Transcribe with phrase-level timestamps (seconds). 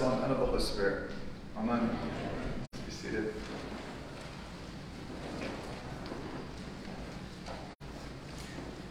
[0.00, 1.10] Son, and of the Holy Spirit.
[1.58, 1.90] Amen.
[2.72, 3.34] Be seated.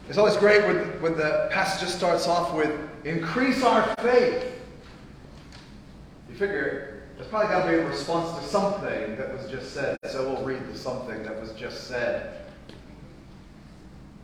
[0.07, 4.53] It's always great when, when the passage just starts off with, increase our faith.
[6.29, 9.97] You figure there's probably got to be a response to something that was just said,
[10.11, 12.45] so we'll read the something that was just said.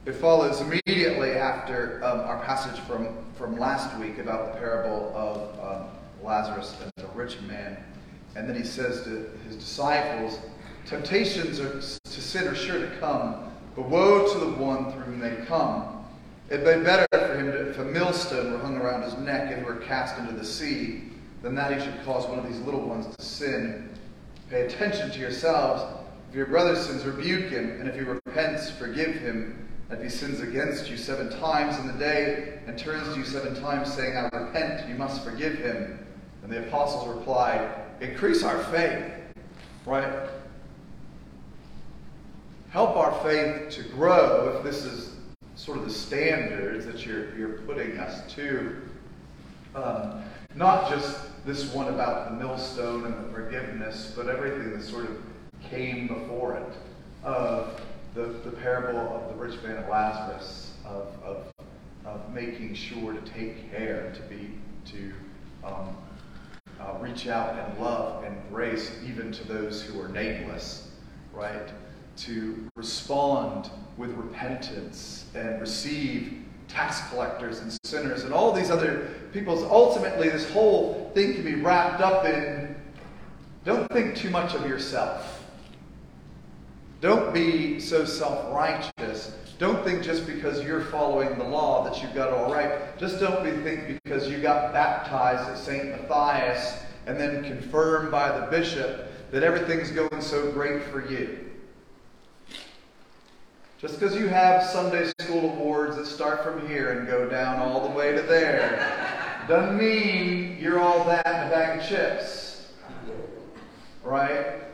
[0.05, 5.81] It follows immediately after um, our passage from, from last week about the parable of
[5.81, 5.87] um,
[6.23, 7.77] Lazarus and the rich man.
[8.35, 10.39] And then he says to his disciples,
[10.85, 15.19] Temptations are, to sin are sure to come, but woe to the one through whom
[15.19, 16.05] they come.
[16.49, 19.65] It'd be better for him to, if a millstone were hung around his neck and
[19.65, 21.05] were cast into the sea,
[21.41, 23.89] than that he should cause one of these little ones to sin.
[24.49, 25.83] Pay attention to yourselves.
[26.29, 29.67] If your brother sins, rebuke him, and if he repents, forgive him.
[29.91, 33.59] If he sins against you seven times in the day and turns to you seven
[33.61, 35.99] times saying, I repent, you must forgive him.
[36.45, 37.67] And the apostles replied,
[38.01, 39.11] Increase our faith.
[39.83, 40.29] Right?
[42.69, 45.15] Help our faith to grow if this is
[45.55, 48.79] sort of the standards that you're, you're putting us to.
[49.73, 50.21] Um,
[50.53, 55.17] not just this one about the millstone and the forgiveness, but everything that sort of
[55.67, 56.77] came before it.
[57.23, 57.81] Of
[58.13, 61.51] the, the parable of the rich man and Lazarus, of, of,
[62.05, 64.51] of making sure to take care, to be,
[64.91, 65.11] to
[65.63, 65.97] um,
[66.85, 70.89] uh, reach out and love and grace even to those who are nameless,
[71.33, 71.69] right?
[72.17, 79.63] To respond with repentance and receive tax collectors and sinners and all these other peoples.
[79.63, 82.75] Ultimately, this whole thing can be wrapped up in
[83.65, 85.34] don't think too much of yourself.
[87.01, 89.35] Don't be so self righteous.
[89.57, 92.97] Don't think just because you're following the law that you've got it all right.
[92.97, 95.85] Just don't be think because you got baptized at St.
[95.85, 101.39] Matthias and then confirmed by the bishop that everything's going so great for you.
[103.79, 107.87] Just because you have Sunday school awards that start from here and go down all
[107.87, 112.73] the way to there doesn't mean you're all that in a bag of chips.
[114.03, 114.64] Right?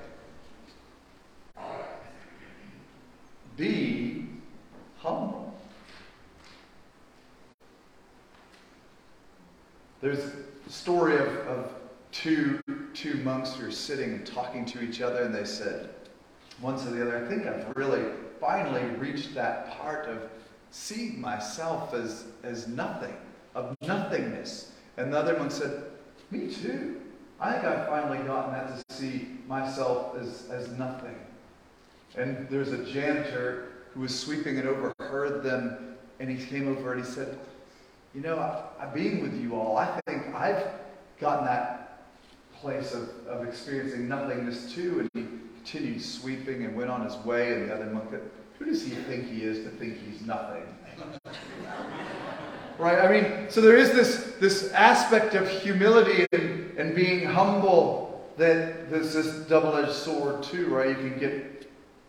[3.58, 4.28] Be
[4.98, 5.54] humble.
[10.02, 11.74] There's a story of, of
[12.12, 12.60] two,
[12.94, 15.90] two monks who are sitting and talking to each other, and they said,
[16.60, 18.04] one to the other, I think I've really
[18.40, 20.30] finally reached that part of
[20.72, 23.16] seeing myself as, as nothing,
[23.56, 24.72] of nothingness.
[24.98, 25.84] And the other monk said,
[26.30, 27.02] Me too.
[27.40, 31.16] I think I've finally gotten that to see myself as, as nothing.
[32.16, 37.04] And there's a janitor who was sweeping and overheard them, and he came over and
[37.04, 37.38] he said,
[38.14, 40.64] You know, I, I, being with you all, I think I've
[41.20, 42.08] gotten that
[42.60, 45.00] place of, of experiencing nothingness too.
[45.00, 48.22] And he continued sweeping and went on his way, and the other monk said,
[48.60, 50.64] Who does he think he is to think he's nothing?
[52.78, 53.00] right?
[53.00, 58.90] I mean, so there is this, this aspect of humility and, and being humble that
[58.90, 60.90] there's this double edged sword, too, right?
[60.90, 61.61] You can get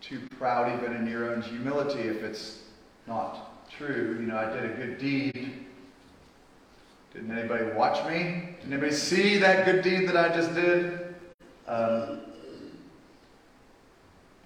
[0.03, 2.59] too proud even in your own humility if it's
[3.07, 4.17] not true.
[4.19, 5.65] You know, I did a good deed.
[7.13, 8.55] Didn't anybody watch me?
[8.61, 11.15] Did anybody see that good deed that I just did?
[11.67, 12.21] Um,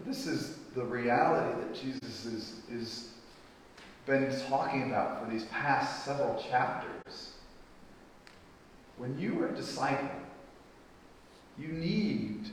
[0.05, 3.09] this is the reality that Jesus is, is
[4.05, 7.33] been talking about for these past several chapters.
[8.97, 10.09] When you are a disciple,
[11.57, 12.49] you need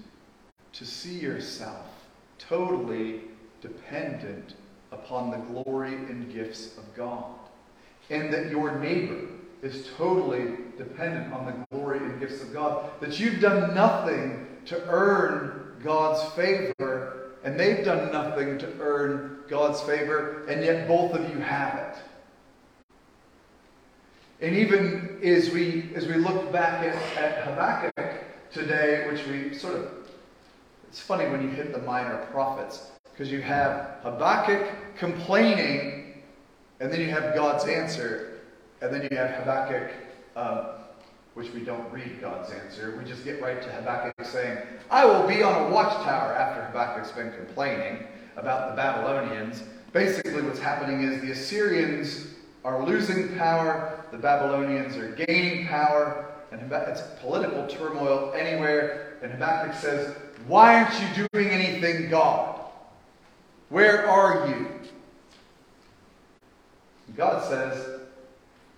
[0.73, 2.04] to see yourself
[2.49, 3.23] totally
[3.61, 4.55] dependent
[4.93, 7.25] upon the glory and gifts of God.
[8.11, 9.27] And that your neighbor
[9.63, 12.91] is totally dependent on the glory and gifts of God.
[13.01, 19.81] That you've done nothing to earn God's favor, and they've done nothing to earn God's
[19.83, 21.97] favor, and yet both of you have it.
[24.41, 29.77] And even as we as we look back at, at Habakkuk today, which we sort
[29.77, 30.04] of
[30.95, 34.65] it's funny when you hit the minor prophets because you have Habakkuk
[34.97, 36.23] complaining,
[36.79, 38.43] and then you have God's answer,
[38.81, 39.91] and then you have Habakkuk,
[40.37, 40.75] uh,
[41.35, 42.97] which we don't read God's answer.
[42.97, 44.57] We just get right to Habakkuk saying,
[44.89, 48.07] I will be on a watchtower after Habakkuk's been complaining
[48.37, 49.65] about the Babylonians.
[49.93, 52.29] Basically, what's happening is the Assyrians
[52.65, 59.19] are losing power, the Babylonians are gaining power, and it's political turmoil anywhere.
[59.23, 60.15] And Habakkuk says,
[60.47, 62.61] why aren't you doing anything, God?
[63.71, 64.69] Where are you?
[67.17, 68.01] God says,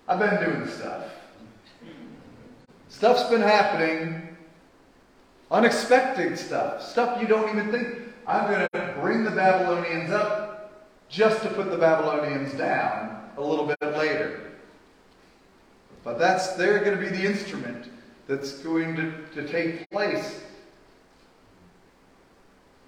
[0.07, 1.03] I've been doing stuff.
[2.89, 4.35] Stuff's been happening.
[5.51, 6.81] Unexpected stuff.
[6.81, 7.87] Stuff you don't even think.
[8.25, 13.65] I'm going to bring the Babylonians up just to put the Babylonians down a little
[13.65, 14.56] bit later.
[16.03, 17.89] But that's they're going to be the instrument
[18.27, 20.41] that's going to, to take place.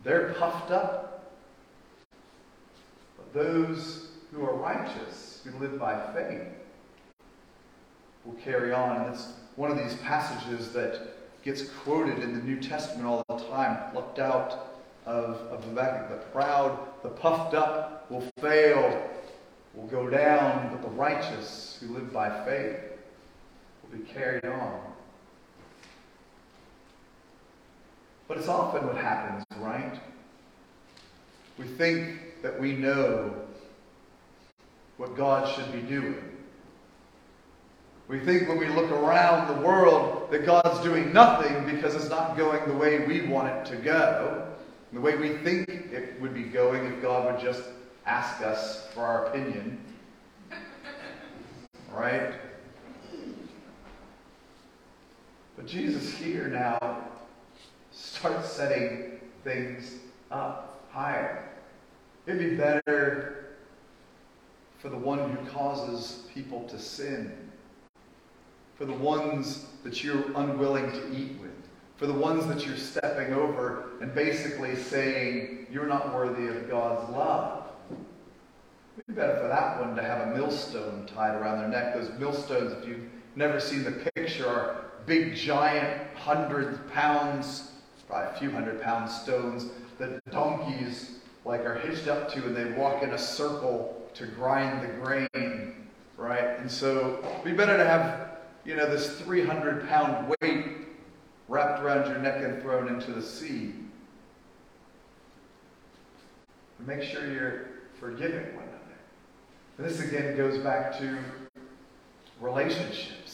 [0.04, 1.34] They're puffed up.
[3.18, 6.48] But those who are righteous, who live by faith,
[8.26, 8.98] will carry on.
[8.98, 13.44] And it's one of these passages that gets quoted in the New Testament all the
[13.46, 16.10] time, plucked out of, of Habakkuk.
[16.10, 19.10] The proud, the puffed up will fail,
[19.74, 22.76] will go down, but the righteous who live by faith
[23.92, 24.82] be carried on.
[28.28, 30.00] But it's often what happens, right?
[31.58, 33.34] We think that we know
[34.98, 36.16] what God should be doing.
[38.08, 42.38] We think when we look around the world that God's doing nothing because it's not
[42.38, 44.48] going the way we want it to go,
[44.94, 47.64] the way we think it would be going if God would just
[48.06, 49.80] ask us for our opinion.
[51.92, 52.34] Right?
[55.60, 57.04] But Jesus here now
[57.92, 59.96] starts setting things
[60.32, 61.50] up higher.
[62.26, 63.58] It'd be better
[64.78, 67.34] for the one who causes people to sin,
[68.76, 71.52] for the ones that you're unwilling to eat with,
[71.98, 77.12] for the ones that you're stepping over and basically saying you're not worthy of God's
[77.12, 77.66] love.
[77.92, 81.96] It'd be better for that one to have a millstone tied around their neck.
[81.96, 87.72] Those millstones, if you've never seen the picture, are big, giant, hundreds pounds,
[88.08, 89.68] probably a few hundred pound stones
[89.98, 94.82] that donkeys like are hitched up to and they walk in a circle to grind
[94.84, 95.74] the grain,
[96.18, 96.60] right?
[96.60, 100.66] And so be better to have, you know, this 300 pound weight
[101.48, 103.74] wrapped around your neck and thrown into the sea.
[106.86, 107.66] Make sure you're
[108.00, 108.80] forgiving one another.
[109.78, 111.18] This again goes back to
[112.40, 113.29] relationships.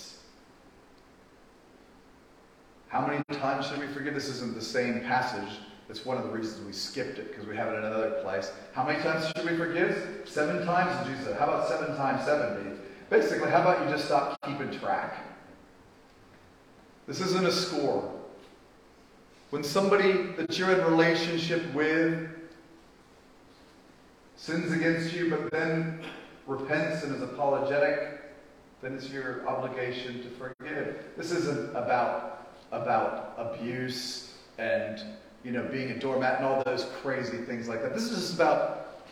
[2.96, 4.14] How many times should we forgive?
[4.14, 5.60] This isn't the same passage.
[5.90, 8.54] It's one of the reasons we skipped it because we have it in another place.
[8.72, 10.22] How many times should we forgive?
[10.24, 11.38] Seven times, Jesus said.
[11.38, 12.80] How about seven times 70?
[13.10, 15.26] Basically, how about you just stop keeping track?
[17.06, 18.14] This isn't a score.
[19.50, 22.30] When somebody that you're in relationship with
[24.38, 26.00] sins against you, but then
[26.48, 28.22] repents and is apologetic,
[28.82, 31.04] then it's your obligation to forgive.
[31.18, 35.02] This isn't about, about abuse and
[35.44, 37.94] you know being a doormat and all those crazy things like that.
[37.94, 39.04] This is just about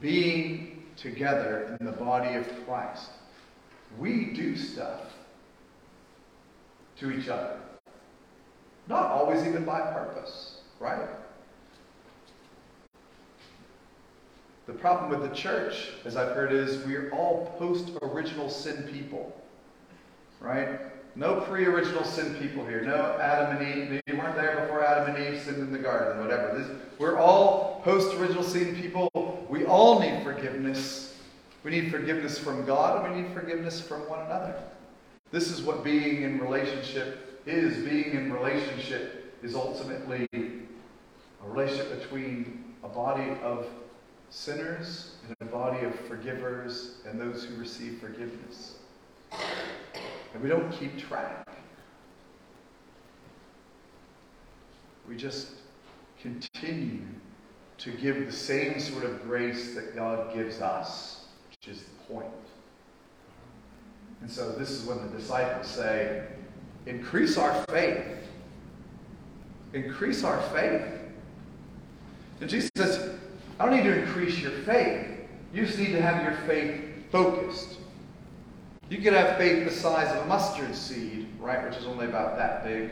[0.00, 3.10] being together in the body of Christ.
[3.98, 5.00] We do stuff
[6.98, 7.58] to each other.
[8.88, 11.08] Not always even by purpose, right?
[14.66, 19.40] The problem with the church, as I've heard, is we're all post original sin people.
[20.40, 20.80] Right?
[21.16, 22.82] No pre original sin people here.
[22.82, 24.02] No Adam and Eve.
[24.06, 26.58] You weren't there before Adam and Eve sinned in the garden, whatever.
[26.58, 26.68] This,
[26.98, 29.46] we're all post original sin people.
[29.48, 31.16] We all need forgiveness.
[31.64, 34.54] We need forgiveness from God and we need forgiveness from one another.
[35.30, 37.82] This is what being in relationship is.
[37.82, 43.66] Being in relationship is ultimately a relationship between a body of
[44.28, 48.74] sinners and a body of forgivers and those who receive forgiveness.
[50.36, 51.48] And we don't keep track.
[55.08, 55.52] We just
[56.20, 57.00] continue
[57.78, 62.28] to give the same sort of grace that God gives us, which is the point.
[64.20, 66.26] And so this is when the disciples say,
[66.84, 68.04] increase our faith.
[69.72, 70.82] Increase our faith.
[72.42, 73.08] And Jesus says,
[73.58, 75.06] I don't need to increase your faith.
[75.54, 77.78] You just need to have your faith focused.
[78.88, 82.36] You could have faith the size of a mustard seed, right, which is only about
[82.36, 82.90] that big.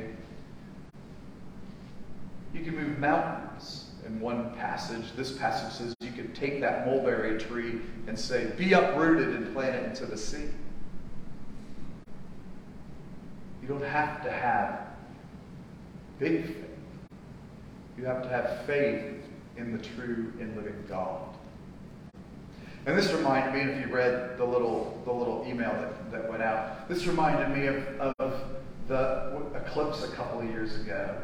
[2.52, 5.04] You can move mountains in one passage.
[5.16, 9.76] This passage says you could take that mulberry tree and say, be uprooted and plant
[9.76, 10.48] it into the sea.
[13.62, 14.80] You don't have to have
[16.18, 16.56] big faith.
[17.96, 19.22] You have to have faith
[19.56, 21.33] in the true and living God.
[22.86, 26.42] And this reminded me, if you read the little the little email that, that went
[26.42, 28.40] out, this reminded me of, of
[28.88, 31.16] the eclipse a couple of years ago,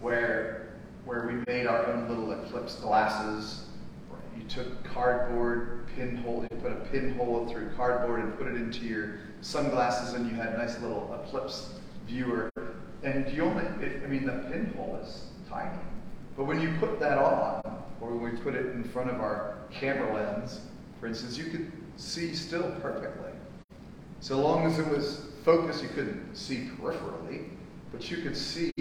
[0.00, 0.68] where
[1.04, 3.66] where we made our own little eclipse glasses.
[4.36, 9.18] You took cardboard pinhole, you put a pinhole through cardboard and put it into your
[9.42, 11.74] sunglasses, and you had a nice little eclipse
[12.06, 12.50] viewer,
[13.02, 15.78] and you only, it, I mean, the pinhole is tiny.
[16.36, 17.62] But when you put that on,
[18.00, 20.60] or when we put it in front of our camera lens,
[21.04, 23.30] for instance, you could see still perfectly.
[24.20, 27.50] So long as it was focused, you couldn't see peripherally,
[27.92, 28.72] but you could see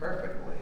[0.00, 0.56] perfectly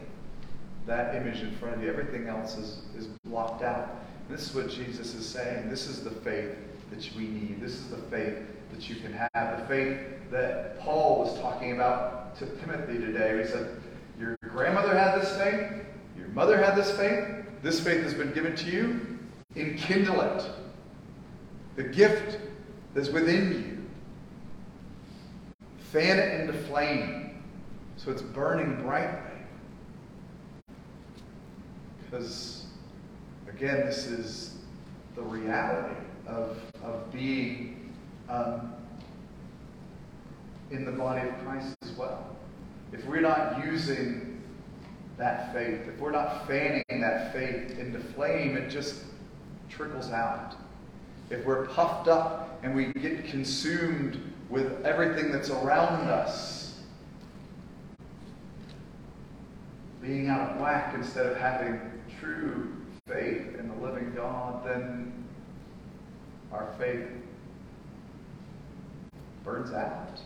[0.85, 1.87] that image in front of you.
[1.87, 4.03] Everything else is, is blocked out.
[4.27, 5.69] And this is what Jesus is saying.
[5.69, 6.57] This is the faith
[6.89, 7.61] that we need.
[7.61, 8.35] This is the faith
[8.73, 9.61] that you can have.
[9.61, 9.97] The faith
[10.29, 13.41] that Paul was talking about to Timothy today.
[13.41, 13.81] He said,
[14.19, 15.85] Your grandmother had this faith,
[16.17, 19.12] your mother had this faith, this faith has been given to you.
[19.55, 20.49] Enkindle it.
[21.75, 22.39] The gift
[22.93, 23.77] that's within you.
[25.91, 27.23] Fan it into flame
[28.03, 29.19] so it's burning brightly.
[32.03, 32.65] Because,
[33.47, 34.55] again, this is
[35.15, 35.95] the reality
[36.27, 37.93] of, of being
[38.29, 38.73] um,
[40.71, 42.35] in the body of Christ as well.
[42.91, 44.41] If we're not using
[45.17, 49.03] that faith, if we're not fanning that faith into flame, it just
[49.69, 50.55] trickles out.
[51.29, 56.81] If we're puffed up and we get consumed with everything that's around us,
[60.01, 61.79] being out of whack instead of having
[62.19, 62.73] true
[63.07, 65.13] faith in the living God, then
[66.51, 67.07] our faith
[69.43, 70.19] burns out.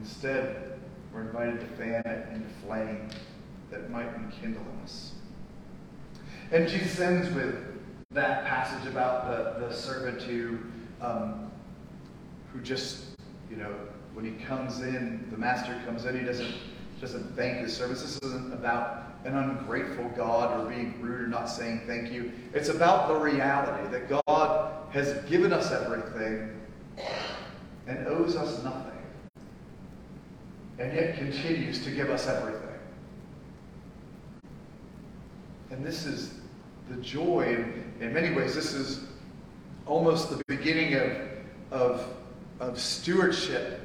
[0.00, 0.80] Instead,
[1.12, 3.08] we're invited to fan it into flame
[3.70, 5.12] that might enkindle us.
[6.52, 7.56] And Jesus ends with
[8.10, 10.58] that passage about the, the servant who,
[11.00, 11.50] um,
[12.52, 13.16] who just,
[13.50, 13.74] you know,
[14.12, 16.54] when he comes in, the master comes in, he doesn't,
[17.00, 18.02] doesn't thank his servants.
[18.02, 22.30] This isn't about an ungrateful God or being rude or not saying thank you.
[22.52, 26.60] It's about the reality that God has given us everything
[27.86, 28.92] and owes us nothing,
[30.78, 32.68] and yet continues to give us everything.
[35.70, 36.41] And this is
[36.88, 39.04] the joy, in, in many ways, this is
[39.86, 41.16] almost the beginning of,
[41.70, 42.08] of,
[42.60, 43.80] of stewardship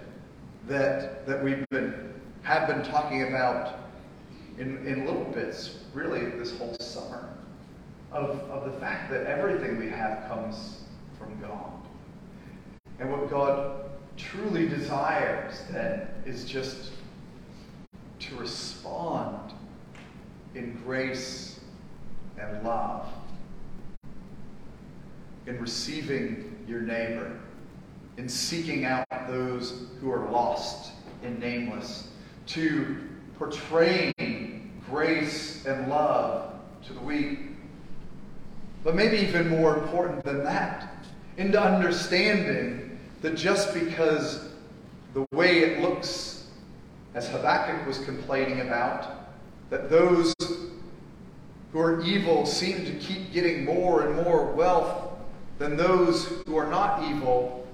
[0.67, 2.13] that, that we've been,
[2.43, 3.79] have been talking about
[4.57, 7.29] in, in little bits, really, this whole summer,
[8.11, 10.81] of, of the fact that everything we have comes
[11.17, 11.71] from God.
[12.99, 13.81] And what God
[14.17, 16.91] truly desires then is just
[18.19, 19.53] to respond
[20.55, 21.56] in grace
[22.39, 23.07] and love,
[25.45, 27.39] in receiving your neighbor,
[28.17, 30.91] in seeking out those who are lost
[31.23, 32.09] and nameless,
[32.47, 32.97] to
[33.37, 36.53] portraying grace and love
[36.85, 37.39] to the weak.
[38.83, 41.05] But maybe even more important than that,
[41.37, 44.49] into understanding that just because
[45.13, 46.47] the way it looks,
[47.13, 49.33] as Habakkuk was complaining about,
[49.69, 50.33] that those
[51.77, 55.11] who are evil seem to keep getting more and more wealth
[55.59, 57.67] than those who are not evil,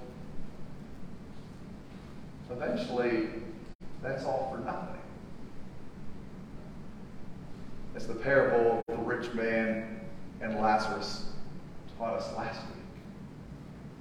[2.50, 3.28] eventually
[4.02, 5.00] that's all for nothing.
[7.96, 10.00] It's the parable of the rich man
[10.42, 11.30] and Lazarus
[11.96, 12.60] taught us last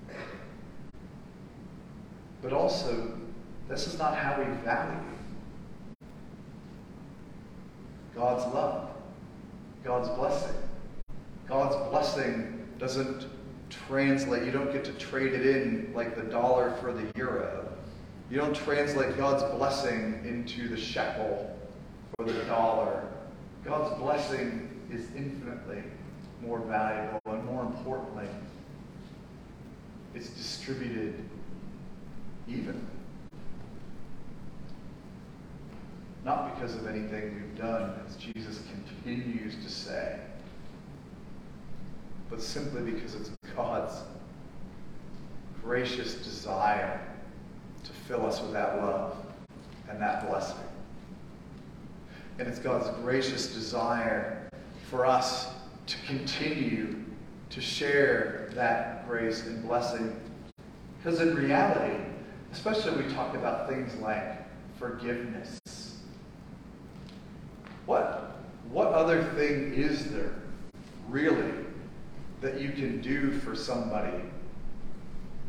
[0.10, 0.18] week.
[2.42, 3.18] But also,
[3.70, 5.00] this is not how we value
[8.14, 8.93] God's love,
[9.84, 10.56] God's blessing.
[11.48, 13.28] God's blessing doesn't
[13.70, 17.68] translate, you don't get to trade it in like the dollar for the euro.
[18.30, 21.56] You don't translate God's blessing into the shekel
[22.18, 23.04] or the dollar
[23.64, 25.84] God's blessing is infinitely
[26.42, 28.28] more valuable, and more importantly,
[30.14, 31.16] it's distributed
[32.48, 32.82] evenly.
[36.26, 40.18] Not because of anything we've done, as Jesus continues to say,
[42.30, 43.96] but simply because it's God's
[45.62, 47.06] gracious desire
[47.84, 49.14] to fill us with that love
[49.90, 50.56] and that blessing.
[52.40, 54.48] And it's God's gracious desire
[54.90, 55.50] for us
[55.88, 56.96] to continue
[57.50, 60.16] to share that grace and blessing.
[60.98, 62.02] Because in reality,
[62.54, 64.48] especially we talk about things like
[64.80, 65.60] forgiveness,
[67.86, 68.36] what,
[68.70, 70.34] what other thing is there
[71.10, 71.52] really
[72.42, 74.18] that you can do for somebody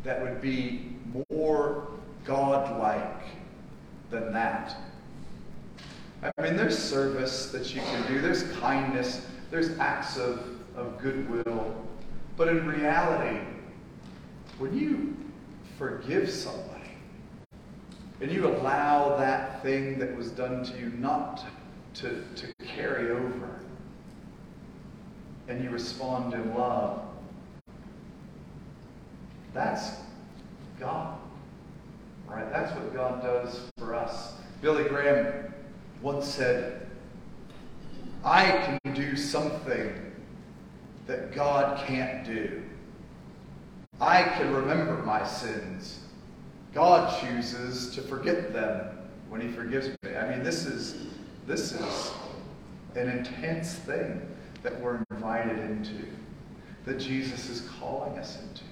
[0.02, 0.96] that would be
[1.30, 1.88] more
[2.24, 3.22] God-like
[4.10, 4.76] than that?
[6.22, 10.40] I mean, there's service that you can do, there's kindness, there's acts of,
[10.76, 11.74] of goodwill.
[12.36, 13.40] But in reality,
[14.58, 15.16] when you
[15.78, 16.70] forgive somebody,
[18.20, 21.46] and you allow that thing that was done to you not to,
[21.94, 23.60] to to carry over,
[25.48, 27.02] and you respond in love,
[29.52, 29.96] that's
[30.78, 31.18] God.
[32.26, 32.50] Right?
[32.50, 34.34] That's what God does for us.
[34.60, 35.52] Billy Graham
[36.02, 36.86] once said,
[38.24, 40.12] I can do something
[41.06, 42.62] that God can't do.
[44.00, 46.00] I can remember my sins.
[46.72, 48.98] God chooses to forget them
[49.28, 50.16] when he forgives me.
[50.16, 51.06] I mean, this is
[51.46, 52.12] this is
[52.94, 54.22] an intense thing
[54.62, 56.06] that we're invited into,
[56.86, 58.64] that Jesus is calling us into.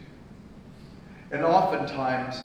[1.31, 2.43] And oftentimes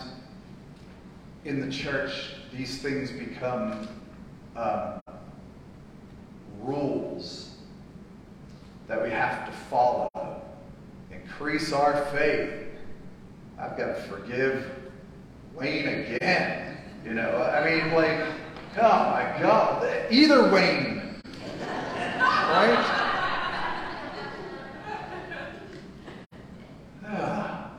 [1.46, 3.88] in the church, these things become
[4.56, 5.00] um,
[6.62, 7.56] rules
[8.88, 10.42] that we have to follow.
[11.12, 12.52] Increase our faith.
[13.60, 14.70] I've got to forgive
[15.54, 16.78] Wayne again.
[17.06, 18.20] You know, I mean, like,
[18.80, 21.22] oh my God, either Wayne,
[22.22, 22.94] right?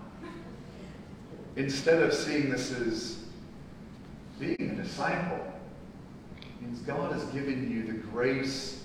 [1.57, 3.25] Instead of seeing this as
[4.39, 5.49] being a disciple,
[6.61, 8.85] means God has given you the grace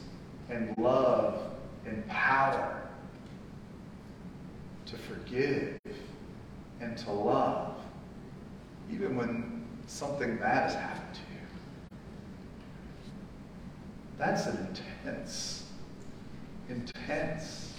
[0.50, 1.52] and love
[1.86, 2.82] and power
[4.86, 5.80] to forgive
[6.80, 7.76] and to love,
[8.92, 11.23] even when something bad has happened to you.
[14.26, 15.66] That's an intense,
[16.70, 17.74] intense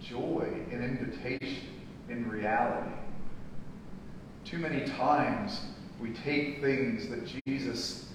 [0.00, 1.66] joy and invitation
[2.08, 2.92] in reality.
[4.44, 5.62] Too many times
[6.00, 8.12] we take things that Jesus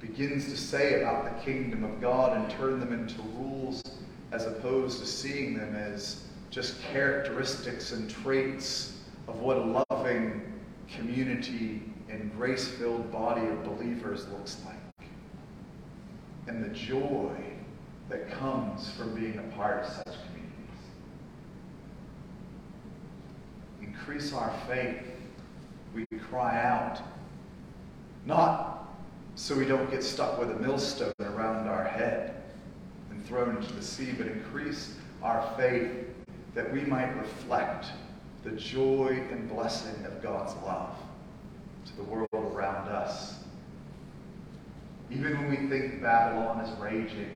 [0.00, 3.82] begins to say about the kingdom of God and turn them into rules
[4.32, 10.54] as opposed to seeing them as just characteristics and traits of what a loving
[10.88, 14.75] community and grace filled body of believers looks like.
[16.46, 17.34] And the joy
[18.08, 20.52] that comes from being a part of such communities.
[23.82, 25.02] Increase our faith.
[25.94, 27.00] We cry out
[28.24, 28.76] not
[29.34, 32.42] so we don't get stuck with a millstone around our head
[33.10, 35.92] and thrown into the sea, but increase our faith
[36.54, 37.86] that we might reflect
[38.44, 40.96] the joy and blessing of God's love
[41.86, 43.40] to the world around us.
[45.10, 47.34] Even when we think Babylon is raging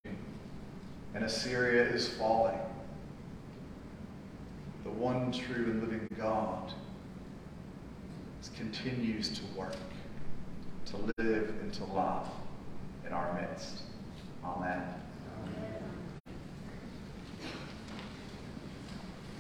[1.15, 2.59] and Assyria is falling,
[4.85, 6.73] the one true and living God
[8.57, 9.77] continues to work
[10.87, 12.27] to live and to love
[13.07, 13.83] in our midst.
[14.45, 14.83] Amen.